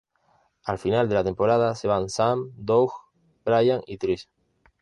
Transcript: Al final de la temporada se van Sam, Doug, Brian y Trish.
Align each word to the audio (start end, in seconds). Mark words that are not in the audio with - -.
Al 0.63 0.79
final 0.79 1.09
de 1.09 1.13
la 1.13 1.23
temporada 1.23 1.75
se 1.75 1.87
van 1.87 2.09
Sam, 2.09 2.49
Doug, 2.55 2.91
Brian 3.45 3.83
y 3.85 3.99
Trish. 3.99 4.27